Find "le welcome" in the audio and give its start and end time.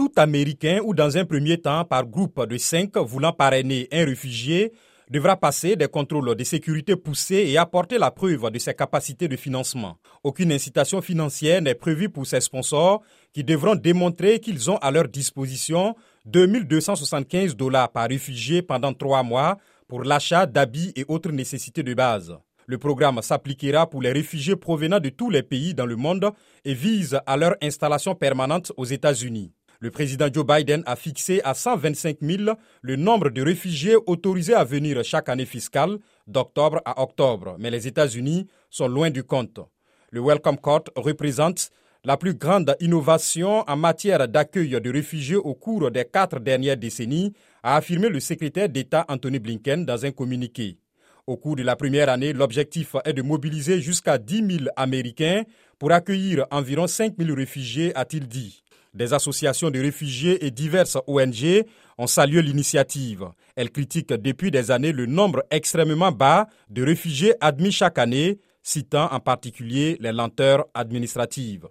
40.10-40.58